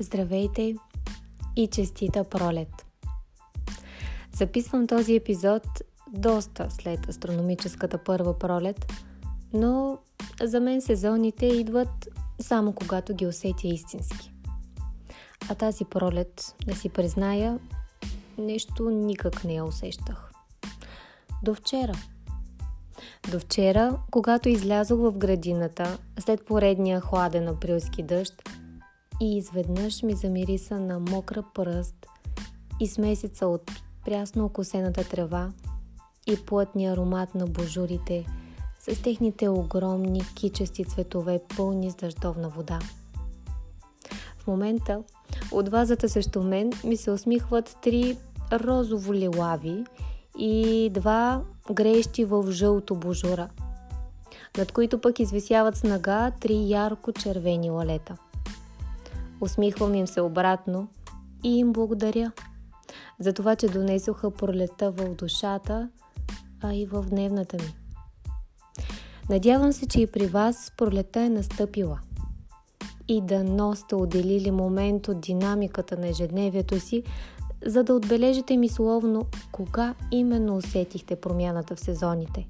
Здравейте 0.00 0.76
и 1.56 1.66
честита 1.66 2.24
пролет! 2.24 2.86
Записвам 4.32 4.86
този 4.86 5.14
епизод 5.14 5.62
доста 6.12 6.70
след 6.70 7.08
астрономическата 7.08 7.98
първа 7.98 8.38
пролет, 8.38 8.92
но 9.52 9.98
за 10.42 10.60
мен 10.60 10.80
сезоните 10.80 11.46
идват 11.46 12.08
само 12.40 12.72
когато 12.72 13.14
ги 13.14 13.26
усетя 13.26 13.68
истински. 13.68 14.32
А 15.48 15.54
тази 15.54 15.84
пролет, 15.84 16.54
да 16.66 16.76
си 16.76 16.88
призная, 16.88 17.58
нещо 18.38 18.90
никак 18.90 19.44
не 19.44 19.54
я 19.54 19.64
усещах. 19.64 20.32
До 21.42 21.54
вчера. 21.54 21.94
До 23.30 23.38
вчера, 23.38 23.98
когато 24.10 24.48
излязох 24.48 25.00
в 25.00 25.18
градината, 25.18 25.98
след 26.18 26.44
поредния 26.44 27.00
хладен 27.00 27.48
априлски 27.48 28.02
дъжд, 28.02 28.48
и 29.20 29.36
изведнъж 29.36 30.02
ми 30.02 30.14
замириса 30.14 30.80
на 30.80 30.98
мокра 30.98 31.42
пръст 31.54 32.06
и 32.80 32.86
смесица 32.86 33.46
от 33.46 33.70
прясно 34.04 34.44
окосената 34.44 35.08
трева 35.08 35.52
и 36.26 36.36
плътния 36.46 36.92
аромат 36.92 37.34
на 37.34 37.46
божурите 37.46 38.26
с 38.78 39.02
техните 39.02 39.48
огромни 39.48 40.22
кичести 40.34 40.84
цветове, 40.84 41.40
пълни 41.56 41.90
с 41.90 41.94
дъждовна 41.94 42.48
вода. 42.48 42.78
В 44.38 44.46
момента 44.46 45.02
от 45.52 45.68
вазата 45.68 46.08
срещу 46.08 46.42
мен 46.42 46.72
ми 46.84 46.96
се 46.96 47.10
усмихват 47.10 47.76
три 47.82 48.16
розово-лилави 48.52 49.86
и 50.38 50.90
два 50.94 51.42
греещи 51.72 52.24
в 52.24 52.52
жълто 52.52 52.94
божура, 52.94 53.48
над 54.58 54.72
които 54.72 55.00
пък 55.00 55.18
извисяват 55.18 55.76
снага 55.76 56.32
три 56.40 56.70
ярко-червени 56.70 57.70
лалета. 57.70 58.16
Усмихвам 59.40 59.94
им 59.94 60.06
се 60.06 60.20
обратно 60.20 60.88
и 61.44 61.58
им 61.58 61.72
благодаря 61.72 62.32
за 63.18 63.32
това, 63.32 63.56
че 63.56 63.68
донесоха 63.68 64.30
пролета 64.30 64.90
в 64.90 65.14
душата, 65.14 65.90
а 66.62 66.74
и 66.74 66.86
в 66.86 67.02
дневната 67.02 67.56
ми. 67.56 67.74
Надявам 69.30 69.72
се, 69.72 69.86
че 69.86 70.00
и 70.00 70.06
при 70.06 70.26
вас 70.26 70.72
пролета 70.76 71.20
е 71.20 71.28
настъпила 71.28 72.00
и 73.08 73.20
да 73.20 73.76
сте 73.76 73.94
отделили 73.94 74.50
момент 74.50 75.08
от 75.08 75.20
динамиката 75.20 75.96
на 75.96 76.08
ежедневието 76.08 76.80
си, 76.80 77.02
за 77.66 77.84
да 77.84 77.94
отбележите 77.94 78.56
мисловно 78.56 79.26
кога 79.52 79.94
именно 80.10 80.56
усетихте 80.56 81.16
промяната 81.16 81.76
в 81.76 81.80
сезоните. 81.80 82.48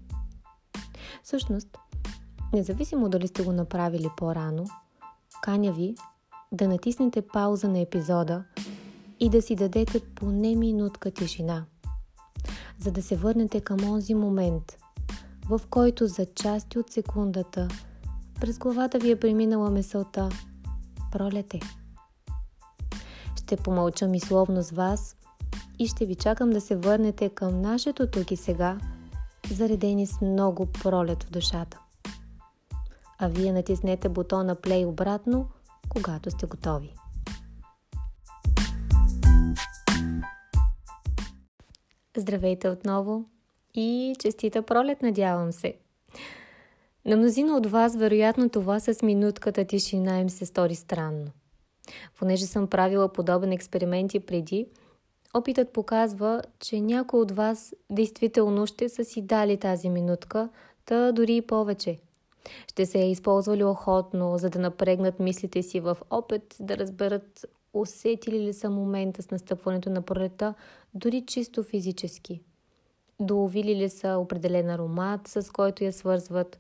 Всъщност, 1.23 1.79
независимо 2.53 3.09
дали 3.09 3.29
сте 3.29 3.43
го 3.43 3.53
направили 3.53 4.09
по-рано, 4.17 4.65
каня 5.43 5.73
ви 5.73 5.95
да 6.55 6.69
натиснете 6.69 7.23
пауза 7.23 7.69
на 7.69 7.79
епизода 7.79 8.45
и 9.21 9.29
да 9.29 9.43
си 9.43 9.57
дадете 9.57 10.01
поне 10.15 10.57
минутка 10.57 11.11
тишина, 11.11 11.65
за 12.79 12.91
да 12.93 13.03
се 13.03 13.17
върнете 13.17 13.61
към 13.61 13.91
онзи 13.91 14.15
момент, 14.15 14.79
в 15.49 15.61
който 15.71 16.07
за 16.07 16.27
части 16.27 16.79
от 16.79 16.91
секундата 16.91 17.69
през 18.41 18.59
главата 18.59 18.99
ви 18.99 19.11
е 19.11 19.21
преминала 19.21 19.71
мисълта 19.71 20.29
«Пролете». 21.13 21.61
Ще 23.37 23.57
помълча 23.57 24.09
мисловно 24.09 24.63
с 24.63 24.71
вас 24.71 25.17
и 25.79 25.87
ще 25.87 26.07
ви 26.07 26.15
чакам 26.15 26.51
да 26.51 26.61
се 26.61 26.77
върнете 26.77 27.29
към 27.29 27.61
нашето 27.61 28.07
тук 28.07 28.31
и 28.31 28.37
сега, 28.37 28.79
заредени 29.51 30.07
с 30.07 30.21
много 30.21 30.67
пролет 30.67 31.23
в 31.23 31.31
душата. 31.31 31.81
А 33.19 33.29
вие 33.29 33.53
натиснете 33.53 34.09
бутона 34.09 34.57
Play 34.57 34.87
обратно– 34.87 35.49
когато 35.95 36.31
сте 36.31 36.47
готови. 36.47 36.95
Здравейте 42.17 42.69
отново 42.69 43.25
и 43.75 44.17
честита 44.19 44.63
пролет, 44.63 45.03
надявам 45.03 45.53
се! 45.53 45.75
На 47.05 47.17
мнозина 47.17 47.57
от 47.57 47.67
вас, 47.67 47.97
вероятно, 47.97 48.49
това 48.49 48.81
с 48.81 49.03
минутката 49.03 49.65
тишина 49.65 50.21
им 50.21 50.31
се 50.31 50.47
стори 50.47 50.75
странно. 50.75 51.27
Понеже 52.19 52.47
съм 52.47 52.67
правила 52.67 53.13
подобен 53.13 53.53
експеримент 53.53 54.15
и 54.15 54.21
преди, 54.21 54.67
опитът 55.35 55.73
показва, 55.73 56.43
че 56.61 56.81
някои 56.81 57.21
от 57.21 57.31
вас 57.31 57.75
действително 57.91 58.67
ще 58.67 58.89
са 58.89 59.05
си 59.05 59.23
дали 59.23 59.57
тази 59.57 59.89
минутка, 59.91 60.49
та 60.85 61.13
дори 61.13 61.37
и 61.37 61.43
повече– 61.43 61.99
ще 62.69 62.87
се 62.87 62.99
е 62.99 63.11
използвали 63.11 63.65
охотно, 63.65 64.39
за 64.39 64.51
да 64.51 64.59
напрегнат 64.59 65.21
мислите 65.21 65.63
си 65.63 65.81
в 65.81 65.97
опит 66.11 66.57
да 66.61 66.79
разберат 66.79 67.47
усетили 67.73 68.41
ли 68.41 68.53
са 68.53 68.71
момента 68.71 69.23
с 69.23 69.31
настъпването 69.31 69.91
на 69.91 70.03
пролета, 70.03 70.55
дори 70.95 71.25
чисто 71.27 71.63
физически. 71.63 72.41
Доловили 73.21 73.77
ли 73.77 73.89
са 73.89 74.17
определен 74.19 74.71
аромат, 74.71 75.29
с 75.29 75.53
който 75.53 75.85
я 75.85 75.93
свързват, 75.93 76.59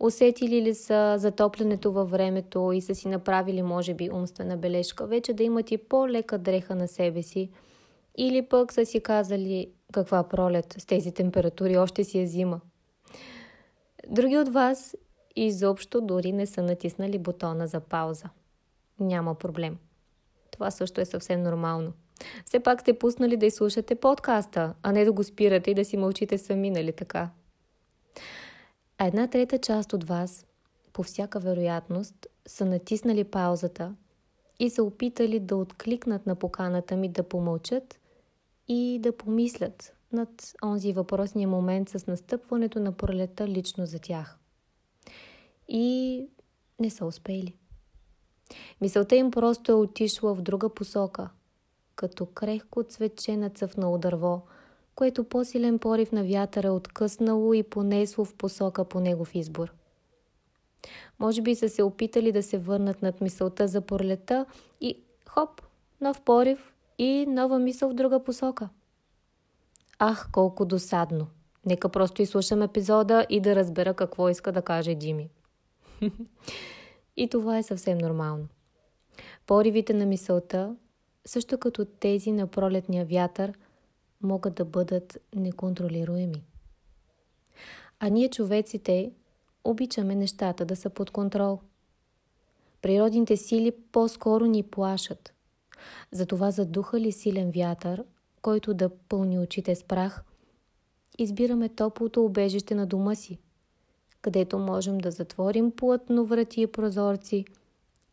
усетили 0.00 0.62
ли 0.62 0.74
са 0.74 1.14
затоплянето 1.18 1.92
във 1.92 2.10
времето 2.10 2.72
и 2.72 2.80
са 2.80 2.94
си 2.94 3.08
направили, 3.08 3.62
може 3.62 3.94
би, 3.94 4.10
умствена 4.10 4.56
бележка, 4.56 5.06
вече 5.06 5.32
да 5.32 5.42
имат 5.42 5.70
и 5.70 5.78
по-лека 5.78 6.38
дреха 6.38 6.74
на 6.74 6.88
себе 6.88 7.22
си, 7.22 7.50
или 8.16 8.42
пък 8.42 8.72
са 8.72 8.86
си 8.86 9.00
казали 9.00 9.72
каква 9.92 10.22
пролет 10.22 10.76
с 10.78 10.86
тези 10.86 11.12
температури, 11.12 11.78
още 11.78 12.04
си 12.04 12.18
е 12.18 12.26
зима. 12.26 12.60
Други 14.08 14.38
от 14.38 14.48
вас 14.48 14.96
и 15.36 15.46
изобщо 15.46 16.00
дори 16.00 16.32
не 16.32 16.46
са 16.46 16.62
натиснали 16.62 17.18
бутона 17.18 17.66
за 17.66 17.80
пауза. 17.80 18.28
Няма 19.00 19.34
проблем. 19.34 19.78
Това 20.50 20.70
също 20.70 21.00
е 21.00 21.04
съвсем 21.04 21.42
нормално. 21.42 21.92
Все 22.44 22.60
пак 22.60 22.80
сте 22.80 22.98
пуснали 22.98 23.36
да 23.36 23.46
изслушате 23.46 23.94
подкаста, 23.94 24.74
а 24.82 24.92
не 24.92 25.04
да 25.04 25.12
го 25.12 25.24
спирате 25.24 25.70
и 25.70 25.74
да 25.74 25.84
си 25.84 25.96
мълчите 25.96 26.38
сами, 26.38 26.70
нали 26.70 26.92
така? 26.92 27.30
А 28.98 29.06
една 29.06 29.26
трета 29.26 29.58
част 29.58 29.92
от 29.92 30.04
вас, 30.04 30.46
по 30.92 31.02
всяка 31.02 31.40
вероятност, 31.40 32.26
са 32.46 32.64
натиснали 32.64 33.24
паузата 33.24 33.94
и 34.58 34.70
са 34.70 34.82
опитали 34.82 35.40
да 35.40 35.56
откликнат 35.56 36.26
на 36.26 36.34
поканата 36.34 36.96
ми 36.96 37.08
да 37.08 37.22
помълчат 37.22 37.98
и 38.68 38.98
да 39.02 39.16
помислят 39.16 39.92
над 40.12 40.54
онзи 40.64 40.92
въпросния 40.92 41.48
момент 41.48 41.88
с 41.88 42.06
настъпването 42.06 42.80
на 42.80 42.92
пролета 42.92 43.48
лично 43.48 43.86
за 43.86 43.98
тях 43.98 44.38
и 45.70 46.26
не 46.80 46.90
са 46.90 47.06
успели. 47.06 47.56
Мисълта 48.80 49.16
им 49.16 49.30
просто 49.30 49.72
е 49.72 49.74
отишла 49.74 50.34
в 50.34 50.42
друга 50.42 50.68
посока, 50.68 51.30
като 51.94 52.26
крехко 52.26 52.82
цветче 52.82 53.36
на 53.36 53.50
цъфнало 53.50 53.98
дърво, 53.98 54.42
което 54.94 55.24
по-силен 55.24 55.78
порив 55.78 56.12
на 56.12 56.24
вятъра 56.24 56.68
е 56.68 56.70
откъснало 56.70 57.54
и 57.54 57.62
понесло 57.62 58.24
в 58.24 58.34
посока 58.34 58.84
по 58.84 59.00
негов 59.00 59.34
избор. 59.34 59.72
Може 61.18 61.42
би 61.42 61.54
са 61.54 61.68
се 61.68 61.82
опитали 61.82 62.32
да 62.32 62.42
се 62.42 62.58
върнат 62.58 63.02
над 63.02 63.20
мисълта 63.20 63.68
за 63.68 63.80
пролета 63.80 64.46
и 64.80 65.02
хоп, 65.28 65.62
нов 66.00 66.20
порив 66.20 66.74
и 66.98 67.26
нова 67.28 67.58
мисъл 67.58 67.90
в 67.90 67.94
друга 67.94 68.24
посока. 68.24 68.68
Ах, 69.98 70.28
колко 70.32 70.64
досадно! 70.64 71.26
Нека 71.66 71.88
просто 71.88 72.22
изслушам 72.22 72.62
епизода 72.62 73.26
и 73.28 73.40
да 73.40 73.56
разбера 73.56 73.94
какво 73.94 74.28
иска 74.28 74.52
да 74.52 74.62
каже 74.62 74.94
Дими. 74.94 75.30
И 77.16 77.28
това 77.28 77.58
е 77.58 77.62
съвсем 77.62 77.98
нормално. 77.98 78.48
Поривите 79.46 79.94
на 79.94 80.06
мисълта, 80.06 80.76
също 81.26 81.58
като 81.58 81.84
тези 81.84 82.32
на 82.32 82.46
пролетния 82.46 83.06
вятър, 83.06 83.52
могат 84.22 84.54
да 84.54 84.64
бъдат 84.64 85.18
неконтролируеми. 85.34 86.44
А 88.00 88.08
ние, 88.08 88.30
човеците, 88.30 89.12
обичаме 89.64 90.14
нещата 90.14 90.64
да 90.64 90.76
са 90.76 90.90
под 90.90 91.10
контрол. 91.10 91.58
Природните 92.82 93.36
сили 93.36 93.72
по-скоро 93.92 94.46
ни 94.46 94.62
плашат. 94.62 95.32
Затова 96.12 96.50
задуха 96.50 97.00
ли 97.00 97.12
силен 97.12 97.50
вятър, 97.50 98.04
който 98.42 98.74
да 98.74 98.90
пълни 99.08 99.38
очите 99.38 99.74
с 99.74 99.84
прах, 99.84 100.24
избираме 101.18 101.68
топлото 101.68 102.24
убежище 102.24 102.74
на 102.74 102.86
дома 102.86 103.14
си– 103.14 103.38
където 104.22 104.58
можем 104.58 104.98
да 104.98 105.10
затворим 105.10 105.70
плътно 105.70 106.24
врати 106.24 106.60
и 106.60 106.66
прозорци 106.66 107.44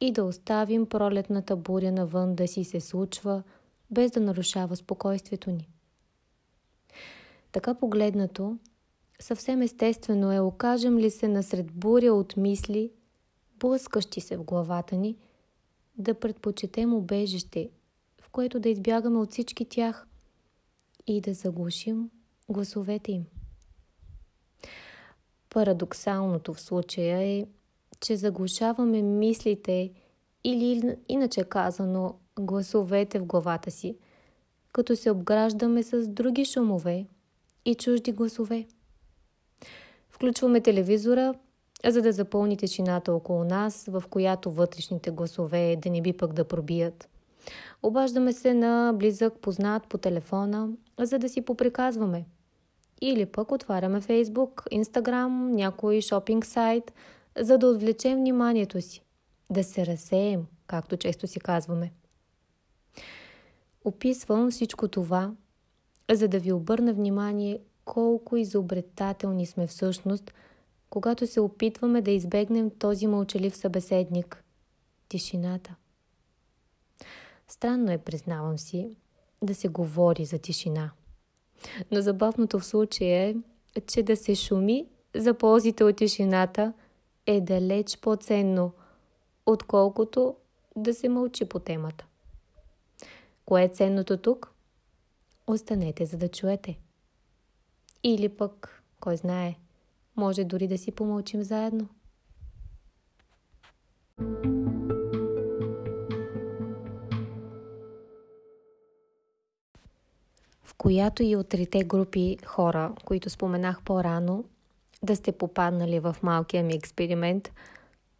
и 0.01 0.12
да 0.12 0.24
оставим 0.24 0.86
пролетната 0.86 1.56
буря 1.56 1.92
навън 1.92 2.36
да 2.36 2.48
си 2.48 2.63
се 2.63 2.80
случва, 2.80 3.44
без 3.92 4.12
да 4.12 4.19
нарушава 4.19 4.75
спокойствието 4.75 5.51
ни. 5.51 5.69
Така 7.51 7.74
погледнато, 7.74 8.57
съвсем 9.19 9.62
естествено 9.62 10.31
е, 10.31 10.39
окажем 10.39 11.00
ли 11.00 11.09
се 11.09 11.27
насред 11.27 11.71
буря 11.71 12.13
от 12.13 12.38
мисли, 12.38 12.92
блъскащи 13.60 14.21
се 14.21 14.38
в 14.38 14.44
главата 14.44 14.95
ни, 14.95 15.18
да 15.98 16.13
предпочетем 16.13 16.94
убежище, 16.94 17.69
в 18.21 18.30
което 18.30 18.60
да 18.60 18.69
избягаме 18.69 19.19
от 19.19 19.31
всички 19.31 19.65
тях 19.65 20.07
и 21.07 21.21
да 21.21 21.33
заглушим 21.33 22.10
гласовете 22.50 23.12
им. 23.12 23.25
Парадоксалното 25.49 26.53
в 26.53 26.61
случая 26.61 27.21
е, 27.21 27.45
че 27.99 28.17
заглушаваме 28.17 29.01
мислите 29.01 29.91
или 30.44 30.97
иначе 31.09 31.44
казано 31.44 32.15
гласовете 32.39 33.19
в 33.19 33.25
главата 33.25 33.71
си, 33.71 33.97
като 34.73 34.95
се 34.95 35.11
обграждаме 35.11 35.83
с 35.83 36.07
други 36.07 36.45
шумове 36.45 37.05
и 37.65 37.75
чужди 37.75 38.11
гласове. 38.11 38.67
Включваме 40.09 40.61
телевизора, 40.61 41.33
за 41.85 42.01
да 42.01 42.11
запълни 42.11 42.57
тишината 42.57 43.13
около 43.13 43.43
нас, 43.43 43.85
в 43.91 44.03
която 44.09 44.51
вътрешните 44.51 45.11
гласове 45.11 45.75
да 45.75 45.89
не 45.89 46.01
би 46.01 46.13
пък 46.13 46.33
да 46.33 46.43
пробият. 46.43 47.09
Обаждаме 47.83 48.33
се 48.33 48.53
на 48.53 48.93
близък 48.95 49.39
познат 49.39 49.88
по 49.88 49.97
телефона, 49.97 50.69
за 51.00 51.19
да 51.19 51.29
си 51.29 51.41
поприказваме. 51.41 52.25
Или 53.01 53.25
пък 53.25 53.51
отваряме 53.51 54.01
Фейсбук, 54.01 54.63
Инстаграм, 54.71 55.51
някой 55.51 56.01
шопинг 56.01 56.45
сайт, 56.45 56.94
за 57.39 57.57
да 57.57 57.67
отвлечем 57.67 58.17
вниманието 58.17 58.81
си. 58.81 59.03
Да 59.49 59.63
се 59.63 59.85
разсеем, 59.85 60.45
както 60.67 60.97
често 60.97 61.27
си 61.27 61.39
казваме. 61.39 61.91
Описвам 63.85 64.51
всичко 64.51 64.88
това, 64.88 65.31
за 66.11 66.27
да 66.27 66.39
ви 66.39 66.51
обърна 66.51 66.94
внимание 66.94 67.59
колко 67.85 68.38
изобретателни 68.38 69.45
сме 69.45 69.67
всъщност, 69.67 70.33
когато 70.89 71.27
се 71.27 71.39
опитваме 71.39 72.01
да 72.01 72.11
избегнем 72.11 72.69
този 72.69 73.07
мълчалив 73.07 73.57
събеседник– 73.57 74.43
тишината. 75.09 75.75
Странно 77.47 77.91
е, 77.91 77.97
признавам 77.97 78.57
си, 78.57 78.97
да 79.41 79.55
се 79.55 79.67
говори 79.67 80.25
за 80.25 80.39
тишина. 80.39 80.91
Но 81.92 82.01
забавното 82.01 82.59
в 82.59 82.65
случая 82.65 83.30
е, 83.75 83.81
че 83.81 84.04
да 84.04 84.15
се 84.15 84.36
шуми 84.36 84.88
за 85.15 85.33
ползите 85.33 85.83
от 85.83 85.95
тишината 85.95 86.74
е 87.25 87.42
далеч 87.42 87.98
по-ценно, 87.98 88.71
отколкото 89.45 90.36
да 90.75 90.94
се 90.94 91.09
мълчи 91.09 91.45
по 91.45 91.59
темата. 91.59 92.06
Кое 93.45 93.63
е 93.63 93.69
ценното 93.69 94.18
тук? 94.18 94.54
Останете, 95.48 96.06
за 96.06 96.18
да 96.18 96.30
чуете. 96.30 96.80
Или 98.03 98.30
пък, 98.30 98.83
кой 99.00 99.18
знае, 99.18 99.56
може 100.15 100.44
дори 100.44 100.68
да 100.68 100.77
си 100.77 100.92
помълчим 100.92 101.44
заедно. 101.44 101.88
Която 110.88 111.24
и 111.24 111.36
от 111.36 111.50
трите 111.50 111.84
групи 111.84 112.38
хора, 112.45 112.94
които 113.06 113.30
споменах 113.30 113.81
по-рано, 113.81 114.45
да 115.04 115.16
сте 115.16 115.31
попаднали 115.31 116.00
в 116.00 116.16
малкия 116.24 116.63
ми 116.63 116.74
експеримент, 116.74 117.51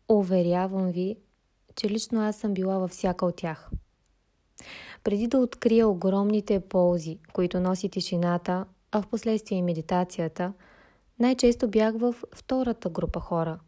уверявам 0.10 0.92
ви, 0.92 1.16
че 1.76 1.90
лично 1.90 2.22
аз 2.22 2.36
съм 2.36 2.54
била 2.54 2.78
във 2.78 2.92
всяка 2.92 3.26
от 3.26 3.36
тях. 3.36 3.70
Преди 5.04 5.28
да 5.28 5.38
открия 5.38 5.88
огромните 5.88 6.60
ползи, 6.60 7.20
които 7.34 7.60
носи 7.60 7.90
тишината, 7.90 8.66
а 8.92 9.02
в 9.02 9.08
последствие 9.08 9.58
и 9.58 9.62
медитацията, 9.62 10.54
най-често 11.20 11.68
бях 11.68 11.96
в 11.98 12.16
втората 12.36 12.90
група 12.90 13.20
хора, 13.20 13.60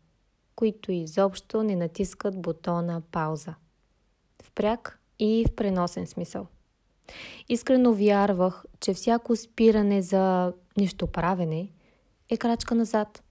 които 0.55 0.91
изобщо 0.91 1.63
не 1.63 1.75
натискат 1.75 2.41
бутона 2.41 3.01
пауза. 3.11 3.55
В 4.43 4.51
пряк 4.51 4.99
и 5.19 5.45
в 5.47 5.55
преносен 5.55 6.07
смисъл. 6.07 6.47
Искрено 7.49 7.93
вярвах, 7.93 8.65
че 8.79 8.93
всяко 8.93 9.35
спиране 9.35 10.01
за 10.01 10.53
нищо 10.77 11.07
правене 11.07 11.69
е 12.29 12.37
крачка 12.37 12.75
назад. 12.75 13.23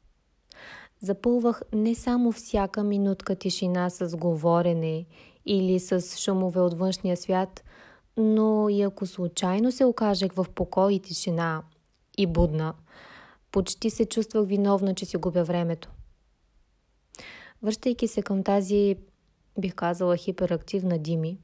Запълвах 1.01 1.63
не 1.73 1.95
само 1.95 2.33
всяка 2.33 2.85
минутка 2.85 3.37
тишина 3.37 3.91
с 3.91 4.17
говорене 4.17 5.07
или 5.47 5.81
с 5.81 6.19
шумове 6.19 6.61
от 6.61 6.79
външния 6.79 7.17
свят, 7.17 7.65
но 8.17 8.69
и 8.69 8.83
ако 8.83 9.07
случайно 9.07 9.73
се 9.73 9.85
окажех 9.85 10.33
в 10.33 10.47
покой 10.55 10.95
и 10.95 11.01
тишина 11.01 11.63
и 12.19 12.27
будна, 12.27 12.75
почти 13.53 13.91
се 13.91 14.05
чувствах 14.05 14.47
виновна, 14.47 14.95
че 14.95 15.05
си 15.05 15.17
губя 15.17 15.45
времето. 15.45 15.91
Връщайки 17.63 18.09
се 18.09 18.23
към 18.23 18.43
тази, 18.43 18.97
бих 19.59 19.75
казала, 19.75 20.17
хиперактивна 20.17 20.99
Дими, 20.99 21.39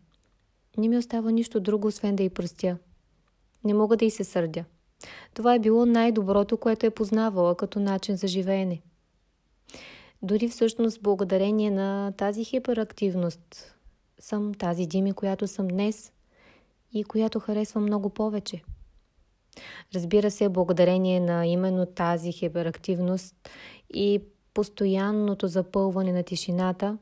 не 0.79 0.89
ми 0.89 0.99
остава 0.99 1.31
нищо 1.31 1.61
друго, 1.61 1.89
освен 1.89 2.17
да 2.17 2.23
й 2.23 2.31
простя. 2.31 2.79
Не 3.65 3.75
мога 3.75 3.97
да 3.97 4.05
й 4.05 4.11
се 4.11 4.25
сърдя. 4.25 4.65
Това 5.35 5.55
е 5.55 5.59
било 5.59 5.87
най-доброто, 5.87 6.57
което 6.57 6.87
е 6.87 6.91
познавала 6.91 7.55
като 7.55 7.81
начин 7.81 8.17
за 8.17 8.27
живеене. 8.27 8.83
Дори 10.23 10.49
всъщност 10.49 11.03
благодарение 11.03 11.71
на 11.71 12.13
тази 12.17 12.45
хиперактивност 12.45 13.75
съм 14.21 14.55
тази 14.55 14.87
Дими, 14.87 15.13
която 15.13 15.47
съм 15.47 15.69
днес 15.69 16.13
и 16.93 17.05
която 17.05 17.41
харесвам 17.41 17.83
много 17.83 18.11
повече. 18.11 18.63
Разбира 19.95 20.31
се, 20.31 20.49
благодарение 20.49 21.21
на 21.21 21.47
именно 21.47 21.87
тази 21.87 22.33
хиперактивност 22.33 23.35
и 23.95 24.21
постоянното 24.55 25.49
запълване 25.49 26.13
на 26.13 26.23
тишината, 26.23 26.99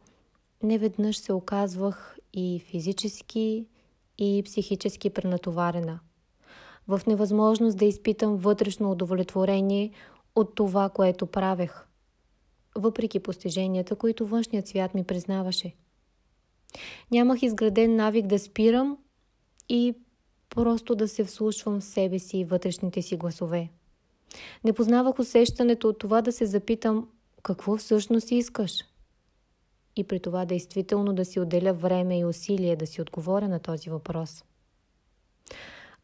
неведнъж 0.62 1.18
се 1.18 1.32
оказвах 1.32 2.16
и 2.34 2.60
физически, 2.60 3.66
и 4.18 4.42
психически 4.46 5.10
пренатоварена. 5.10 6.00
В 6.88 7.00
невъзможност 7.06 7.78
да 7.78 7.84
изпитам 7.84 8.36
вътрешно 8.36 8.90
удовлетворение 8.90 9.90
от 10.36 10.54
това, 10.54 10.88
което 10.88 11.26
правех, 11.26 11.86
въпреки 12.76 13.20
постиженията, 13.20 13.96
които 13.96 14.26
външният 14.26 14.68
свят 14.68 14.94
ми 14.94 15.04
признаваше. 15.04 15.74
Нямах 17.10 17.42
изграден 17.42 17.96
навик 17.96 18.26
да 18.26 18.38
спирам 18.38 18.98
и 19.68 19.94
просто 20.50 20.94
да 20.94 21.08
се 21.08 21.24
вслушвам 21.24 21.80
в 21.80 21.84
себе 21.84 22.18
си 22.18 22.38
и 22.38 22.44
вътрешните 22.44 23.02
си 23.02 23.16
гласове. 23.16 23.70
Не 24.64 24.72
познавах 24.72 25.18
усещането 25.18 25.88
от 25.88 25.98
това 25.98 26.22
да 26.22 26.32
се 26.32 26.46
запитам 26.46 27.08
какво 27.42 27.76
всъщност 27.76 28.30
искаш. 28.30 28.72
И 29.96 30.04
при 30.04 30.20
това 30.20 30.44
действително 30.44 31.12
да 31.12 31.24
си 31.24 31.40
отделя 31.40 31.72
време 31.72 32.18
и 32.18 32.24
усилие 32.24 32.76
да 32.76 32.86
си 32.86 33.02
отговоря 33.02 33.48
на 33.48 33.58
този 33.58 33.90
въпрос. 33.90 34.44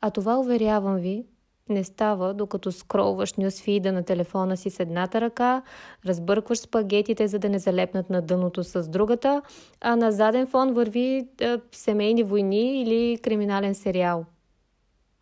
А 0.00 0.10
това, 0.10 0.38
уверявам 0.38 0.96
ви, 0.96 1.24
не 1.68 1.84
става, 1.84 2.34
докато 2.34 2.72
скролваш 2.72 3.34
нюсфида 3.34 3.92
на 3.92 4.02
телефона 4.02 4.56
си 4.56 4.70
с 4.70 4.80
едната 4.80 5.20
ръка, 5.20 5.62
разбъркваш 6.06 6.58
спагетите, 6.58 7.28
за 7.28 7.38
да 7.38 7.48
не 7.48 7.58
залепнат 7.58 8.10
на 8.10 8.22
дъното 8.22 8.64
с 8.64 8.88
другата, 8.88 9.42
а 9.80 9.96
на 9.96 10.12
заден 10.12 10.46
фон 10.46 10.72
върви 10.72 11.28
е, 11.40 11.56
семейни 11.72 12.22
войни 12.22 12.82
или 12.82 13.18
криминален 13.18 13.74
сериал. 13.74 14.24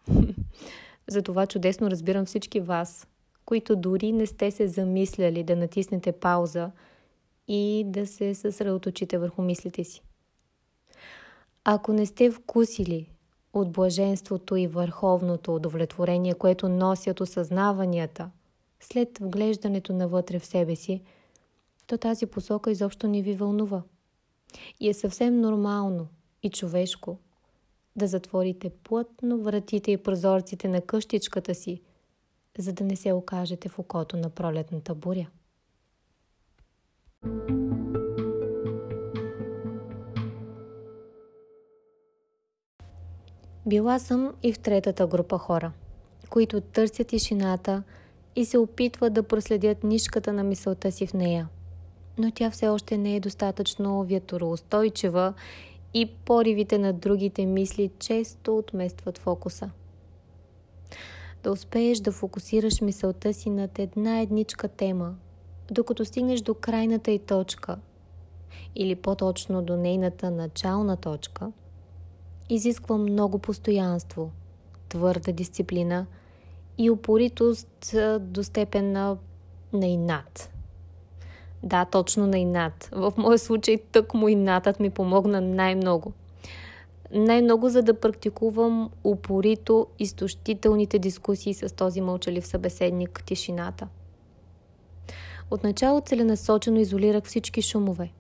Затова 1.09 1.47
чудесно 1.47 1.91
разбирам 1.91 2.25
всички 2.25 2.61
вас, 2.61 3.07
които 3.45 3.77
дори 3.77 4.13
не 4.13 4.27
сте 4.27 4.51
се 4.51 4.69
замисляли 4.69 5.43
да 5.43 5.57
натиснете 5.57 6.13
пауза 6.13 6.71
и 7.49 7.85
да 7.87 8.07
се 8.07 8.35
съсредоточите 8.35 9.19
върху 9.19 9.43
мислите 9.43 9.85
си. 9.85 10.03
Ако 11.65 11.93
не 11.93 12.07
сте 12.07 12.31
вкусили 12.31 13.11
от 13.53 13.73
блаженството 13.73 14.57
и 14.57 14.67
върховното 14.67 15.55
удовлетворение, 15.55 16.35
което 16.35 16.69
носят 16.69 17.21
осъзнаванията 17.21 18.31
след 18.81 19.19
вглеждането 19.19 19.93
навътре 19.93 20.39
в 20.39 20.47
себе 20.47 20.77
си, 20.77 21.03
то 21.87 21.99
тази 21.99 22.27
посока 22.27 22.71
изобщо 22.71 23.09
не 23.09 23.23
ви 23.23 23.35
вълнува. 23.35 23.83
И 24.81 24.89
е 24.89 24.95
съвсем 24.95 25.41
нормално 25.41 26.09
и 26.43 26.51
човешко 26.51 27.19
да 27.97 28.07
затворите 28.07 28.71
плътно 28.71 29.43
вратите 29.43 29.91
и 29.91 30.03
прозорците 30.03 30.69
на 30.69 30.81
къщичката 30.81 31.55
си, 31.55 31.83
за 32.59 32.73
да 32.73 32.85
не 32.85 32.97
се 32.97 33.13
окажете 33.13 33.69
в 33.69 33.79
окото 33.79 34.17
на 34.17 34.31
пролетната 34.31 34.95
буря. 34.95 35.27
Била 43.67 43.99
съм 43.99 44.35
и 44.43 44.53
в 44.53 44.59
третата 44.59 45.07
група 45.07 45.39
хора, 45.39 45.73
които 46.31 46.61
търсят 46.61 47.07
тишината 47.07 47.83
и 48.37 48.45
се 48.45 48.59
опитват 48.59 49.13
да 49.13 49.23
проследят 49.23 49.85
нишката 49.85 50.33
на 50.33 50.45
мисълта 50.45 50.93
си 50.93 51.07
в 51.07 51.15
нея. 51.15 51.49
Но 52.19 52.31
тя 52.31 52.51
все 52.51 52.69
още 52.69 52.99
не 52.99 53.17
е 53.17 53.21
достатъчно 53.21 54.05
вятороустойчива 54.05 55.35
и 55.95 56.07
поривите 56.25 56.79
на 56.79 56.93
другите 56.93 57.47
мисли 57.47 57.91
често 57.99 58.59
отместват 58.59 59.19
фокуса. 59.19 59.71
Да 61.43 61.53
успееш 61.53 61.99
да 61.99 62.13
фокусираш 62.13 62.81
мисълта 62.81 63.35
си 63.35 63.51
над 63.51 63.79
една 63.79 64.21
едничка 64.21 64.69
тема, 64.69 65.15
докато 65.71 66.05
стигнеш 66.05 66.41
до 66.41 66.55
крайната 66.55 67.11
й 67.11 67.19
точка, 67.19 67.79
или 68.75 68.95
по-точно 68.95 69.63
до 69.63 69.77
нейната 69.77 70.31
начална 70.31 70.97
точка, 70.97 71.53
изисква 72.51 72.97
много 72.97 73.39
постоянство, 73.39 74.31
твърда 74.89 75.33
дисциплина 75.33 76.07
и 76.79 76.91
упоритост 76.91 77.95
до 78.21 78.45
степен 78.45 78.93
на, 78.93 79.17
на 79.73 79.87
инат. 79.87 80.51
Да, 81.63 81.85
точно 81.85 82.27
на 82.27 82.39
инат. 82.39 82.89
В 82.93 83.13
моя 83.17 83.39
случай 83.39 83.79
тък 83.93 84.15
му 84.15 84.29
инатът 84.29 84.81
ми 84.81 84.91
помогна 84.91 85.41
най-много. 85.41 86.13
Най-много 87.13 87.69
за 87.69 87.83
да 87.83 88.01
практикувам 88.01 88.91
упорито 89.05 89.87
изтощителните 89.99 90.99
дискусии 90.99 91.55
с 91.55 91.77
този 91.77 92.01
мълчалив 92.01 92.47
събеседник 92.47 93.23
тишината. 93.27 93.89
Отначало 95.51 96.01
целенасочено 96.01 96.81
изолирах 96.81 97.25
всички 97.25 97.63
шумове. 97.63 98.13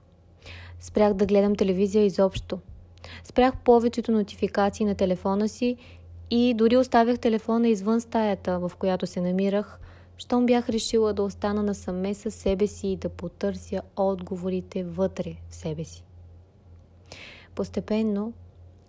Спрях 0.80 1.14
да 1.14 1.26
гледам 1.26 1.56
телевизия 1.56 2.04
изобщо. 2.04 2.58
Спрях 3.24 3.56
повечето 3.64 4.12
нотификации 4.12 4.86
на 4.86 4.94
телефона 4.94 5.48
си 5.48 5.76
и 6.30 6.54
дори 6.54 6.76
оставях 6.76 7.18
телефона 7.18 7.68
извън 7.68 8.00
стаята, 8.00 8.58
в 8.58 8.72
която 8.78 9.06
се 9.06 9.20
намирах, 9.20 9.78
щом 10.16 10.46
бях 10.46 10.68
решила 10.68 11.12
да 11.12 11.22
остана 11.22 11.62
насаме 11.62 12.14
със 12.14 12.34
себе 12.34 12.66
си 12.66 12.88
и 12.88 12.96
да 12.96 13.08
потърся 13.08 13.82
отговорите 13.96 14.84
вътре 14.84 15.34
в 15.48 15.54
себе 15.54 15.84
си. 15.84 16.04
Постепенно, 17.54 18.32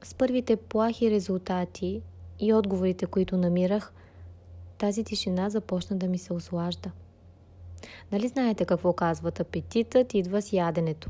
с 0.04 0.14
първите 0.14 0.56
плахи 0.56 1.12
резултати 1.12 2.02
и 2.40 2.54
отговорите, 2.54 3.06
които 3.06 3.38
намирах, 3.38 3.94
тази 4.78 5.04
тишина 5.04 5.50
започна 5.50 5.98
да 5.98 6.08
ми 6.08 6.18
се 6.18 6.34
ослажда. 6.34 6.92
Нали 8.12 8.28
знаете 8.28 8.66
какво 8.66 8.94
казват? 8.94 9.40
Апетитът 9.40 10.14
идва 10.14 10.42
с 10.42 10.54
яденето. 10.54 11.10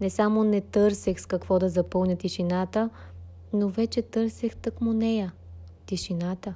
Не 0.00 0.10
само 0.10 0.44
не 0.44 0.60
търсех 0.60 1.20
с 1.20 1.26
какво 1.26 1.58
да 1.58 1.68
запълня 1.68 2.16
тишината, 2.16 2.90
но 3.52 3.68
вече 3.68 4.02
търсех 4.02 4.56
тъкмо 4.56 4.92
нея– 4.92 5.32
тишината. 5.86 6.54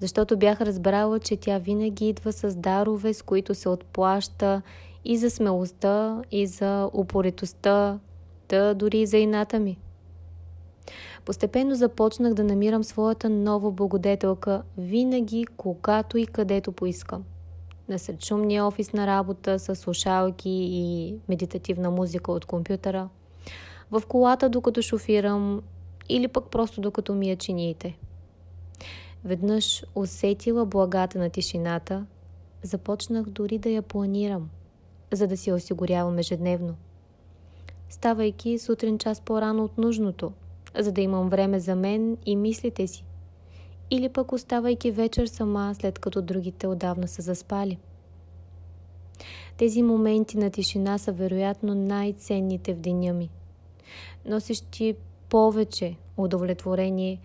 Защото 0.00 0.36
бях 0.36 0.60
разбрала, 0.60 1.20
че 1.20 1.36
тя 1.36 1.58
винаги 1.58 2.08
идва 2.08 2.32
с 2.32 2.56
дарове, 2.56 3.14
с 3.14 3.22
които 3.22 3.54
се 3.54 3.68
отплаща 3.68 4.62
и 5.04 5.16
за 5.16 5.30
смелостта, 5.30 6.22
и 6.30 6.46
за 6.46 6.90
упоритостта, 6.94 7.98
да 8.48 8.74
дори 8.74 8.98
и 8.98 9.06
за 9.06 9.16
ината 9.16 9.58
ми. 9.58 9.78
Постепенно 11.24 11.74
започнах 11.74 12.34
да 12.34 12.44
намирам 12.44 12.84
своята 12.84 13.30
нова 13.30 13.70
благодетелка 13.70 14.62
винаги, 14.78 15.46
когато 15.56 16.18
и 16.18 16.26
където 16.26 16.72
поискам– 16.72 17.24
насред 17.88 18.24
шумния 18.24 18.66
офис 18.66 18.92
на 18.92 19.06
работа 19.06 19.58
с 19.58 19.74
слушалки 19.74 20.50
и 20.50 21.14
медитативна 21.28 21.90
музика 21.90 22.32
от 22.32 22.44
компютъра, 22.44 23.08
в 23.90 24.02
колата 24.08 24.48
докато 24.48 24.82
шофирам 24.82 25.62
или 26.08 26.28
пък 26.28 26.50
просто 26.50 26.80
докато 26.80 27.14
мия 27.14 27.36
чиниите. 27.36 27.98
Веднъж 29.24 29.84
усетила 29.94 30.66
благата 30.66 31.18
на 31.18 31.30
тишината, 31.30 32.06
започнах 32.62 33.24
дори 33.24 33.58
да 33.58 33.68
я 33.68 33.82
планирам, 33.82 34.50
за 35.12 35.26
да 35.26 35.36
си 35.36 35.52
осигурявам 35.52 36.18
ежедневно. 36.18 36.76
Ставайки 37.90 38.58
сутрин 38.58 38.98
час 38.98 39.20
по-рано 39.20 39.64
от 39.64 39.78
нужното, 39.78 40.32
за 40.78 40.92
да 40.92 41.00
имам 41.00 41.28
време 41.28 41.60
за 41.60 41.76
мен 41.76 42.16
и 42.26 42.36
мислите 42.36 42.86
си– 42.86 43.04
или 43.90 44.08
пък 44.08 44.32
оставайки 44.32 44.90
вечер 44.90 45.26
сама, 45.26 45.74
след 45.74 45.98
като 45.98 46.22
другите 46.22 46.66
отдавна 46.66 47.08
са 47.08 47.22
заспали. 47.22 47.78
Тези 49.56 49.82
моменти 49.82 50.38
на 50.38 50.50
тишина 50.50 50.98
са 50.98 51.12
вероятно 51.12 51.74
най-ценните 51.74 52.74
в 52.74 52.80
деня 52.80 53.12
ми, 53.12 53.30
носещи 54.24 54.94
повече 55.28 55.96
удовлетворение, 56.16 57.20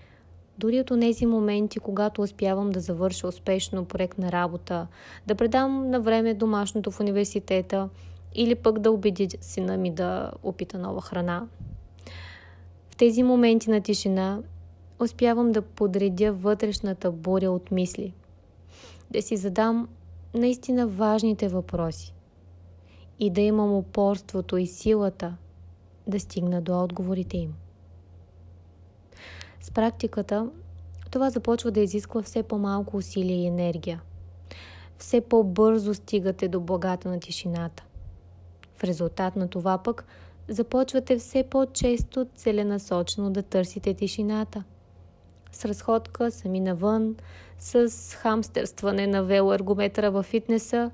дори 0.57 0.79
от 0.79 0.87
тези 0.87 1.25
моменти, 1.25 1.79
когато 1.79 2.21
успявам 2.21 2.69
да 2.69 2.79
завърша 2.79 3.27
успешно 3.27 3.85
проект 3.85 4.17
на 4.17 4.31
работа, 4.31 4.87
да 5.27 5.35
предам 5.35 5.89
на 5.89 6.01
време 6.01 6.33
домашното 6.33 6.91
в 6.91 6.99
университета 6.99 7.89
или 8.35 8.55
пък 8.55 8.79
да 8.79 8.91
убеди 8.91 9.29
сина 9.41 9.77
ми 9.77 9.91
да 9.91 10.31
опита 10.43 10.77
нова 10.77 11.01
храна. 11.01 11.47
В 12.89 12.95
тези 12.95 13.23
моменти 13.23 13.69
на 13.69 13.81
тишина 13.81 14.39
успявам 15.01 15.51
да 15.51 15.61
подредя 15.61 16.31
вътрешната 16.31 17.11
буря 17.11 17.51
от 17.51 17.71
мисли, 17.71 18.13
да 19.11 19.21
си 19.21 19.37
задам 19.37 19.87
наистина 20.33 20.87
важните 20.87 21.47
въпроси 21.47 22.13
и 23.19 23.29
да 23.29 23.41
имам 23.41 23.77
упорството 23.77 24.57
и 24.57 24.67
силата 24.67 25.35
да 26.07 26.19
стигна 26.19 26.61
до 26.61 26.83
отговорите 26.83 27.37
им. 27.37 27.53
С 29.61 29.71
практиката 29.71 30.49
това 31.11 31.29
започва 31.29 31.71
да 31.71 31.79
изисква 31.79 32.21
все 32.21 32.43
по-малко 32.43 32.97
усилие 32.97 33.35
и 33.35 33.47
енергия. 33.47 34.01
Все 34.97 35.21
по-бързо 35.21 35.93
стигате 35.93 36.47
до 36.47 36.59
благата 36.59 37.09
на 37.09 37.19
тишината. 37.19 37.83
В 38.75 38.83
резултат 38.83 39.35
на 39.35 39.47
това 39.47 39.77
пък 39.77 40.05
започвате 40.47 41.17
все 41.17 41.43
по-често 41.43 42.27
целенасочено 42.35 43.29
да 43.29 43.43
търсите 43.43 43.93
тишината– 43.93 44.63
с 45.51 45.65
разходка 45.65 46.31
сами 46.31 46.59
навън, 46.59 47.15
с 47.59 47.89
хамстърстване 48.15 49.07
на 49.07 49.23
велоергометъра 49.23 50.11
във 50.11 50.25
фитнеса 50.25 50.91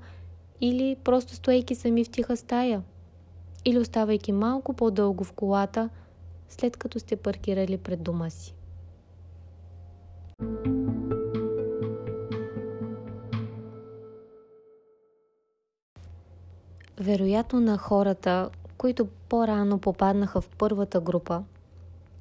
или 0.60 0.96
просто 1.04 1.34
стоейки 1.34 1.74
сами 1.74 2.04
в 2.04 2.10
тиха 2.10 2.36
стая 2.36 2.82
или 3.64 3.78
оставайки 3.78 4.32
малко 4.32 4.74
по-дълго 4.74 5.24
в 5.24 5.32
колата, 5.32 5.88
след 6.48 6.76
като 6.76 6.98
сте 6.98 7.16
паркирали 7.16 7.78
пред 7.78 8.02
дома 8.02 8.30
си. 8.30 8.54
Вероятно 17.00 17.60
на 17.60 17.78
хората, 17.78 18.50
които 18.78 19.08
по-рано 19.28 19.78
попаднаха 19.78 20.40
в 20.40 20.48
първата 20.58 21.00
група– 21.00 21.44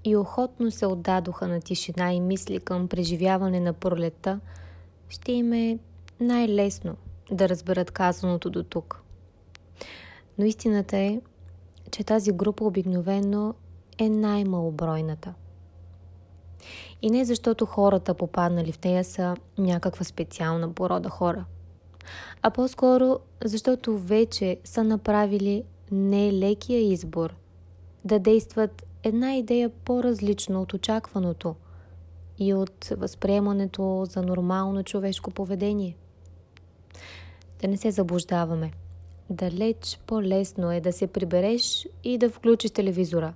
и 0.07 0.15
охотно 0.15 0.71
се 0.71 0.85
отдадоха 0.85 1.47
на 1.47 1.61
тишина 1.61 2.13
и 2.13 2.19
мисли 2.19 2.59
към 2.59 2.87
преживяване 2.87 3.59
на 3.59 3.73
пролета, 3.73 4.39
ще 5.09 5.31
им 5.31 5.53
е 5.53 5.79
най-лесно 6.19 6.95
да 7.31 7.49
разберат 7.49 7.91
казаното 7.91 8.49
до 8.49 8.63
тук. 8.63 9.03
Но 10.37 10.45
истината 10.45 10.97
е, 10.97 11.21
че 11.91 12.03
тази 12.03 12.31
група 12.31 12.63
обикновено 12.63 13.53
е 13.97 14.09
най-малобройната. 14.09 15.33
И 17.01 17.09
не 17.09 17.25
защото 17.25 17.65
хората 17.65 18.13
попаднали 18.13 18.71
в 18.71 18.83
нея 18.83 19.03
са 19.03 19.35
някаква 19.57 20.05
специална 20.05 20.73
порода 20.73 21.09
хора, 21.09 21.45
а 22.41 22.49
по-скоро 22.49 23.19
защото 23.45 23.97
вече 23.97 24.57
са 24.63 24.83
направили 24.83 25.63
нелекия 25.91 26.91
избор 26.91 27.33
да 28.05 28.19
действат 28.19 28.85
една 29.07 29.35
идея 29.35 29.69
по-различно 29.69 30.61
от 30.61 30.73
очакваното 30.73 31.55
и 32.39 32.53
от 32.53 32.85
възприемането 32.97 34.05
за 34.09 34.21
нормално 34.21 34.83
човешко 34.83 35.31
поведение. 35.31 35.95
Да 37.61 37.67
не 37.67 37.77
се 37.77 37.91
заблуждаваме. 37.91 38.71
Далеч 39.29 39.99
по-лесно 40.07 40.71
е 40.71 40.81
да 40.81 40.93
се 40.93 41.07
прибереш 41.07 41.87
и 42.03 42.17
да 42.17 42.29
включиш 42.29 42.71
телевизора, 42.71 43.33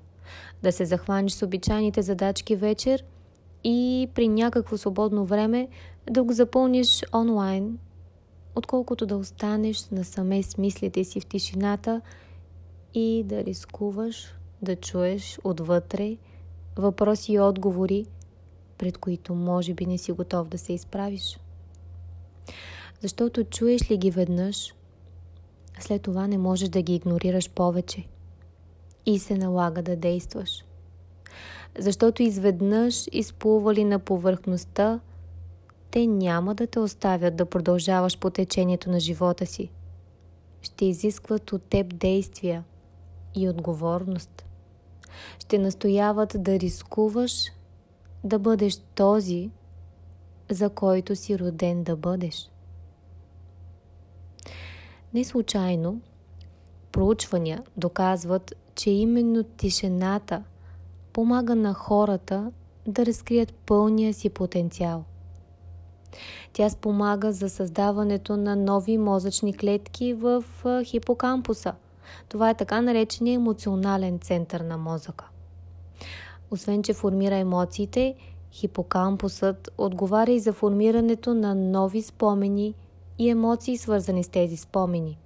да 0.63 0.71
се 0.71 0.85
захванеш 0.85 1.31
с 1.31 1.41
обичайните 1.45 2.01
задачки 2.01 2.55
вечер 2.55 3.03
и 3.63 4.09
при 4.15 4.27
някакво 4.27 4.77
свободно 4.77 5.25
време 5.25 5.67
да 6.11 6.23
го 6.23 6.33
запълниш 6.33 7.03
онлайн, 7.13 7.77
отколкото 8.55 9.05
да 9.05 9.17
останеш 9.17 9.89
насаме 9.89 10.43
с 10.43 10.57
мислите 10.57 11.03
си 11.03 11.19
в 11.19 11.25
тишината 11.25 12.01
и 12.93 13.23
да 13.25 13.43
рискуваш 13.43 14.35
да 14.61 14.75
чуеш 14.75 15.39
отвътре 15.43 16.17
въпроси 16.75 17.33
и 17.33 17.39
отговори, 17.39 18.05
пред 18.77 18.97
които 18.97 19.35
може 19.35 19.73
би 19.73 19.85
не 19.85 19.97
си 19.97 20.11
готов 20.11 20.47
да 20.47 20.57
се 20.57 20.73
изправиш. 20.73 21.39
Защото 23.01 23.43
чуеш 23.43 23.91
ли 23.91 23.97
ги 23.97 24.11
веднъж, 24.11 24.73
след 25.79 26.01
това 26.01 26.27
не 26.27 26.37
можеш 26.37 26.69
да 26.69 26.81
ги 26.81 26.95
игнорираш 26.95 27.49
повече 27.49 28.07
и 29.05 29.19
се 29.19 29.37
налага 29.37 29.81
да 29.81 29.95
действаш. 29.95 30.65
Защото 31.79 32.23
изведнъж 32.23 33.07
изплували 33.11 33.83
на 33.83 33.99
повърхността, 33.99 34.99
те 35.91 36.07
няма 36.07 36.55
да 36.55 36.67
те 36.67 36.79
оставят 36.79 37.35
да 37.35 37.45
продължаваш 37.45 38.17
по 38.17 38.29
течението 38.29 38.89
на 38.89 38.99
живота 38.99 39.45
си. 39.45 39.69
Ще 40.61 40.85
изискват 40.85 41.51
от 41.51 41.63
теб 41.63 41.97
действия 41.97 42.63
и 43.35 43.49
отговорност 43.49 44.45
ще 45.39 45.57
настояват 45.57 46.35
да 46.39 46.59
рискуваш 46.59 47.51
да 48.23 48.39
бъдеш 48.39 48.77
този, 48.95 49.49
за 50.49 50.69
който 50.69 51.15
си 51.15 51.39
роден 51.39 51.83
да 51.83 51.95
бъдеш. 51.95 52.49
Не 55.13 55.23
случайно 55.23 56.01
проучвания 56.91 57.63
доказват, 57.77 58.53
че 58.75 58.89
именно 58.89 59.43
тишината 59.43 60.43
помага 61.13 61.55
на 61.55 61.73
хората 61.73 62.51
да 62.87 63.05
разкрият 63.05 63.53
пълния 63.53 64.13
си 64.13 64.29
потенциал. 64.29 65.03
Тя 66.53 66.69
спомага 66.69 67.31
за 67.31 67.49
създаването 67.49 68.37
на 68.37 68.55
нови 68.55 68.97
мозъчни 68.97 69.53
клетки 69.53 70.13
в 70.13 70.43
хипокампуса. 70.83 71.73
Това 72.29 72.49
е 72.49 72.57
така 72.57 72.81
наречения 72.81 73.35
емоционален 73.35 74.19
център 74.19 74.61
на 74.61 74.77
мозъка. 74.77 75.25
Освен, 76.51 76.83
че 76.83 76.93
формира 76.93 77.35
емоциите, 77.35 78.15
хипокампусът 78.51 79.69
отговаря 79.77 80.31
и 80.31 80.39
за 80.39 80.53
формирането 80.53 81.33
на 81.33 81.55
нови 81.55 82.01
спомени 82.01 82.73
и 83.19 83.29
емоции, 83.29 83.77
свързани 83.77 84.23
с 84.23 84.29
тези 84.29 84.57
спомени. 84.57 85.19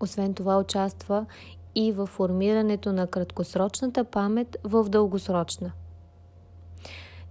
Освен 0.00 0.34
това 0.34 0.58
участва 0.58 1.26
и 1.74 1.92
в 1.92 2.06
формирането 2.06 2.92
на 2.92 3.06
краткосрочната 3.06 4.04
памет 4.04 4.56
в 4.64 4.84
дългосрочна. 4.84 5.72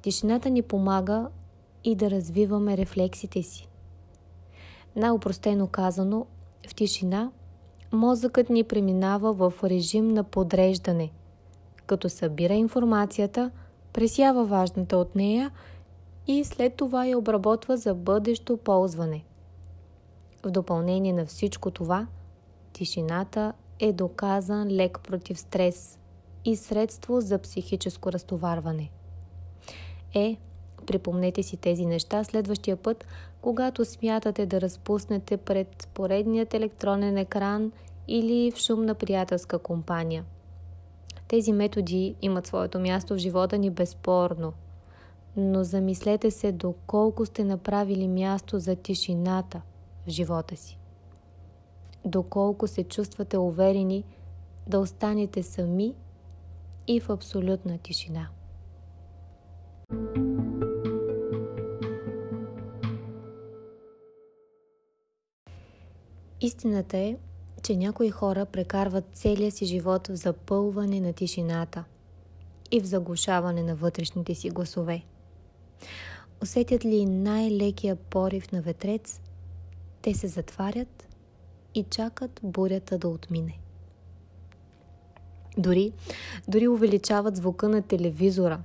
Тишината 0.02 0.50
ни 0.50 0.62
помага 0.62 1.28
и 1.84 1.96
да 1.96 2.12
развиваме 2.12 2.78
рефлексите 2.78 3.44
си. 3.44 3.70
Най-упростено 4.96 5.68
казано, 5.68 6.26
в 6.68 6.76
тишина 6.76 7.32
мозъкът 7.92 8.50
ни 8.50 8.64
преминава 8.64 9.34
в 9.34 9.54
режим 9.64 10.08
на 10.08 10.24
подреждане, 10.24 11.12
като 11.86 12.10
събира 12.10 12.54
информацията, 12.54 13.52
пресява 13.94 14.46
важната 14.46 14.98
от 14.98 15.16
нея 15.16 15.52
и 16.28 16.44
след 16.44 16.76
това 16.76 17.06
я 17.06 17.18
обработва 17.18 17.78
за 17.78 17.94
бъдещо 17.94 18.58
ползване. 18.58 19.24
В 20.46 20.52
допълнение 20.52 21.14
на 21.14 21.26
всичко 21.26 21.72
това, 21.72 22.08
тишината 22.74 23.54
е 23.80 23.94
доказан 23.94 24.68
лек 24.68 25.00
против 25.04 25.40
стрес 25.40 26.00
и 26.46 26.56
средство 26.56 27.22
за 27.22 27.40
психическо 27.40 28.12
разтоварване. 28.12 28.90
Е, 30.14 30.38
припомнете 30.88 31.44
си 31.44 31.58
тези 31.58 31.86
неща 31.86 32.24
следващия 32.24 32.78
път, 32.78 33.06
когато 33.42 33.86
смятате 33.86 34.46
да 34.46 34.62
разпуснете 34.62 35.38
пред 35.38 35.90
поредният 35.94 36.54
електронен 36.54 37.18
екран 37.18 37.72
или 38.08 38.52
в 38.52 38.58
шумна 38.58 38.96
приятелска 38.96 39.60
компания. 39.60 40.26
Тези 41.28 41.52
методи 41.52 42.16
имат 42.22 42.48
своето 42.48 42.80
място 42.80 43.14
в 43.14 43.18
живота 43.18 43.58
ни 43.58 43.70
безспорно, 43.70 44.54
но 45.38 45.64
замислете 45.64 46.32
се 46.32 46.52
доколко 46.52 47.26
сте 47.26 47.44
направили 47.44 48.08
място 48.08 48.60
за 48.60 48.76
тишината 48.76 49.62
в 50.08 50.10
живота 50.10 50.58
си 50.58 50.78
доколко 52.08 52.68
се 52.68 52.84
чувствате 52.84 53.38
уверени 53.38 54.04
да 54.68 54.80
останете 54.80 55.44
сами 55.44 55.94
и 56.88 57.00
в 57.00 57.10
абсолютна 57.10 57.78
тишина. 57.78 58.28
Истината 66.48 66.98
е, 66.98 67.16
че 67.64 67.76
някои 67.76 68.10
хора 68.10 68.46
прекарват 68.46 69.06
целия 69.14 69.52
си 69.52 69.66
живот 69.66 70.08
в 70.08 70.16
запълване 70.16 71.00
на 71.00 71.14
тишината 71.14 71.84
и 72.72 72.80
в 72.80 72.86
заглушаване 72.86 73.64
на 73.64 73.76
вътрешните 73.76 74.36
си 74.36 74.50
гласове. 74.50 75.04
Усетят 76.44 76.86
ли 76.86 77.06
най-лекия 77.06 77.96
порив 77.96 78.52
на 78.52 78.62
ветрец, 78.62 79.22
те 80.02 80.14
се 80.14 80.28
затварят 80.28 81.08
и 81.76 81.84
чакат 81.84 82.40
бурята 82.44 82.98
да 82.98 83.08
отмине. 83.08 83.60
Дори, 85.58 85.92
дори 86.48 86.68
увеличават 86.68 87.36
звука 87.36 87.70
на 87.70 87.82
телевизора, 87.82 88.60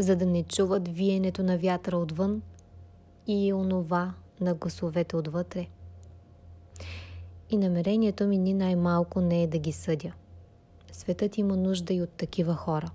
за 0.00 0.16
да 0.16 0.26
не 0.26 0.42
чуват 0.42 0.88
виенето 0.88 1.42
на 1.42 1.58
вятъра 1.58 1.96
отвън 1.96 2.42
и 3.26 3.52
онова 3.52 4.14
на 4.40 4.54
гласовете 4.54 5.16
отвътре. 5.16 5.68
И 7.50 7.56
намерението 7.56 8.26
ми 8.26 8.38
ни 8.38 8.54
най-малко 8.54 9.20
не 9.20 9.42
е 9.42 9.46
да 9.46 9.58
ги 9.58 9.72
съдя. 9.72 10.12
Светът 10.92 11.38
има 11.38 11.56
нужда 11.56 11.94
и 11.94 12.02
от 12.02 12.10
такива 12.10 12.54
хора. 12.54 12.90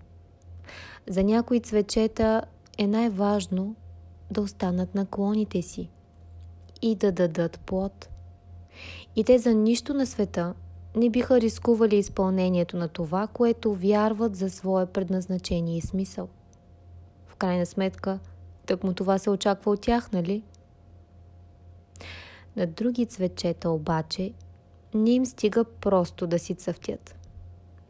За 1.07 1.23
някои 1.23 1.59
цвечета 1.59 2.41
е 2.77 2.87
най-важно 2.87 3.75
да 4.31 4.41
останат 4.41 4.95
на 4.95 5.05
клоните 5.05 5.61
си 5.61 5.89
и 6.81 6.95
да 6.95 7.11
дадат 7.11 7.59
плод– 7.59 8.09
и 9.15 9.23
те 9.23 9.37
за 9.37 9.53
нищо 9.53 9.93
на 9.93 10.05
света 10.05 10.53
не 10.95 11.09
биха 11.09 11.41
рискували 11.41 11.95
изпълнението 11.95 12.77
на 12.77 12.87
това, 12.87 13.27
което 13.27 13.73
вярват 13.73 14.35
за 14.35 14.49
свое 14.49 14.85
предназначение 14.85 15.77
и 15.77 15.81
смисъл. 15.81 16.29
В 17.27 17.35
крайна 17.35 17.65
сметка, 17.65 18.19
тък 18.65 18.83
му 18.83 18.93
това 18.93 19.17
се 19.17 19.29
очаква 19.29 19.71
от 19.71 19.81
тях, 19.81 20.11
нали? 20.11 20.43
На 22.55 22.67
други 22.67 23.05
цветчета 23.05 23.69
обаче 23.69 24.33
не 24.93 25.11
им 25.11 25.25
стига 25.25 25.63
просто 25.63 26.27
да 26.27 26.39
си 26.39 26.55
цъфтят. 26.55 27.15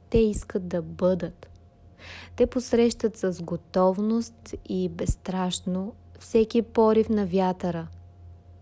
Те 0.09 0.17
искат 0.17 0.67
да 0.67 0.81
бъдат. 0.81 1.49
Те 2.35 2.47
посрещат 2.47 3.17
с 3.17 3.43
готовност 3.43 4.55
и 4.69 4.89
безстрашно 4.89 5.93
всеки 6.19 6.61
порив 6.61 7.09
на 7.09 7.25
вятъра, 7.25 7.87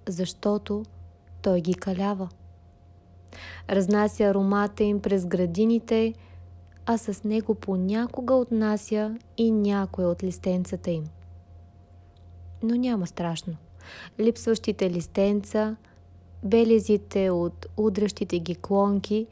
защото 0.07 0.83
той 1.41 1.61
ги 1.61 1.73
калява. 1.73 2.29
Разнася 3.69 4.23
аромата 4.23 4.83
им 4.83 5.01
през 5.01 5.25
градините, 5.25 6.13
а 6.85 6.97
с 6.97 7.23
него 7.23 7.55
понякога 7.55 8.33
отнася 8.33 9.17
и 9.37 9.51
някой 9.51 10.05
от 10.05 10.23
листенцата 10.23 10.91
им. 10.91 11.03
Но 12.63 12.75
няма 12.75 13.07
страшно. 13.07 13.55
Липсващите 14.19 14.89
листенца, 14.89 15.75
белезите 16.43 17.29
от 17.29 17.65
удращите 17.77 18.39
ги 18.39 18.55
клонки 18.55 19.27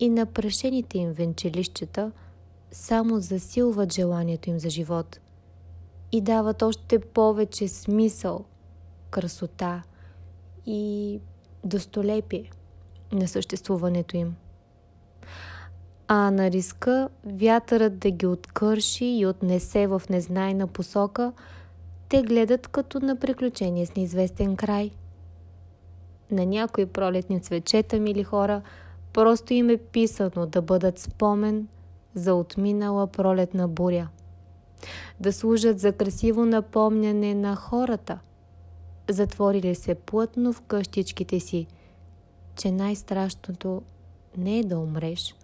и 0.00 0.10
напрашените 0.10 0.98
им 0.98 1.12
венчелищета 1.12 2.12
само 2.72 3.20
засилват 3.20 3.92
желанието 3.92 4.50
им 4.50 4.58
за 4.58 4.70
живот 4.70 5.20
и 6.12 6.20
дават 6.20 6.62
още 6.62 6.98
повече 6.98 7.68
смисъл, 7.68 8.44
красота 9.10 9.82
и 10.66 11.20
достолепие 11.64 12.50
на 13.12 13.28
съществуването 13.28 14.16
им. 14.16 14.36
А 16.08 16.30
на 16.30 16.50
риска 16.50 17.08
вятърът 17.24 17.98
да 17.98 18.10
ги 18.10 18.26
откърши 18.26 19.04
и 19.04 19.26
отнесе 19.26 19.86
в 19.86 20.02
незнайна 20.10 20.66
посока, 20.66 21.32
те 22.08 22.22
гледат 22.22 22.68
като 22.68 23.00
на 23.00 23.16
приключение 23.16 23.86
с 23.86 23.96
неизвестен 23.96 24.56
край. 24.56 24.90
На 26.30 26.46
някои 26.46 26.86
пролетни 26.86 27.40
цвечета, 27.40 28.00
мили 28.00 28.24
хора, 28.24 28.62
просто 29.12 29.52
им 29.54 29.70
е 29.70 29.76
писано 29.76 30.46
да 30.46 30.62
бъдат 30.62 30.98
спомен 30.98 31.68
за 32.14 32.34
отминала 32.34 33.06
пролетна 33.06 33.68
буря. 33.68 34.08
Да 35.20 35.32
служат 35.32 35.80
за 35.80 35.92
красиво 35.92 36.44
напомняне 36.44 37.34
на 37.34 37.56
хората, 37.56 38.18
затворили 39.08 39.74
се 39.74 39.94
плътно 39.94 40.52
в 40.52 40.60
къщичките 40.60 41.40
си– 41.40 41.66
че 42.58 42.72
най-страшното 42.72 43.82
не 44.36 44.58
е 44.58 44.64
да 44.64 44.78
умреш, 44.78 45.34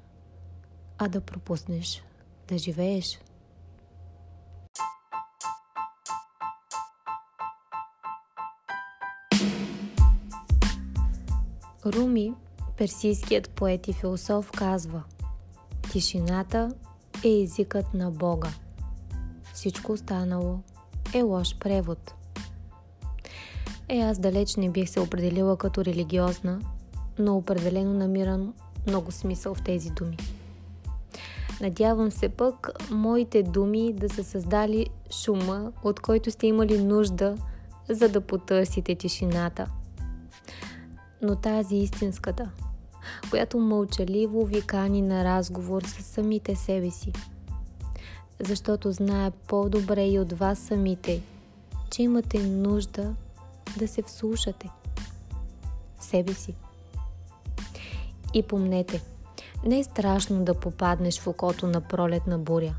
а 0.98 1.08
да 1.08 1.20
пропуснеш 1.20 2.02
да 2.48 2.58
живееш. 2.58 3.18
Руми, 11.86 12.34
персийският 12.76 13.50
поет 13.50 13.88
и 13.88 13.92
философ, 13.92 14.50
казва 14.50 15.02
Тишината 15.92 16.68
е 17.24 17.28
езикът 17.28 17.94
на 17.94 18.10
Бога. 18.10 18.48
Всичко 19.54 19.92
останало 19.92 20.58
е 21.14 21.22
лош 21.22 21.58
превод. 21.58 22.14
Е, 23.88 23.98
аз 23.98 24.18
далеч 24.18 24.56
не 24.56 24.70
бих 24.70 24.88
се 24.88 25.00
определила 25.00 25.56
като 25.56 25.84
религиозна, 25.84 26.60
но 27.18 27.36
определено 27.36 27.94
намирам 27.94 28.54
много 28.86 29.12
смисъл 29.12 29.54
в 29.54 29.62
тези 29.62 29.90
думи. 29.90 30.16
Надявам 31.60 32.10
се 32.10 32.28
пък 32.28 32.70
моите 32.90 33.42
думи 33.42 33.92
да 33.92 34.08
са 34.08 34.24
създали 34.24 34.86
шума, 35.10 35.72
от 35.82 36.00
който 36.00 36.30
сте 36.30 36.46
имали 36.46 36.84
нужда, 36.84 37.36
за 37.88 38.08
да 38.08 38.20
потърсите 38.20 38.94
тишината. 38.94 39.66
Но 41.26 41.36
тази 41.36 41.76
истинската, 41.76 42.50
която 43.30 43.58
мълчаливо 43.58 44.44
ви 44.44 44.62
кани 44.62 45.02
на 45.02 45.24
разговор 45.24 45.82
с 45.82 46.02
самите 46.02 46.56
себе 46.56 46.90
си. 46.90 47.12
Защото 48.40 48.92
знае 48.92 49.30
по-добре 49.30 50.06
и 50.06 50.18
от 50.18 50.32
вас 50.32 50.58
самите, 50.58 51.22
че 51.90 52.02
имате 52.02 52.42
нужда 52.42 53.14
да 53.78 53.88
се 53.88 54.02
вслушате 54.02 54.70
в 55.98 56.04
себе 56.04 56.34
си. 56.34 56.54
И 58.34 58.42
помнете, 58.42 59.02
не 59.66 59.78
е 59.78 59.84
страшно 59.84 60.44
да 60.44 60.54
попаднеш 60.54 61.20
в 61.20 61.26
окото 61.26 61.66
на 61.66 61.80
пролетна 61.80 62.38
буря. 62.38 62.74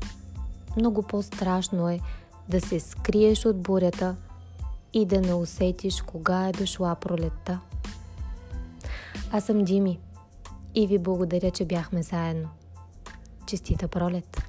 Много 0.76 1.02
по-страшно 1.02 1.88
е 1.88 2.00
да 2.48 2.60
се 2.60 2.80
скриеш 2.80 3.46
от 3.46 3.60
бурята 3.60 4.16
и 4.92 5.06
да 5.06 5.20
не 5.20 5.34
усетиш 5.34 6.02
кога 6.02 6.48
е 6.48 6.52
дошла 6.52 6.94
пролетта. 6.94 7.60
Аз 9.36 9.44
съм 9.44 9.64
Дими 9.64 9.98
и 10.74 10.86
ви 10.86 10.98
благодаря, 10.98 11.50
че 11.50 11.64
бяхме 11.64 12.02
заедно. 12.02 12.48
Честита 13.46 13.88
пролет! 13.88 14.42